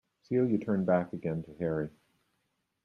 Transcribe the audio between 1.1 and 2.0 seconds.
again to Harry.